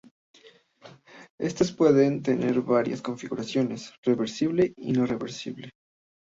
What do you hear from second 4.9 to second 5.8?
no reversible.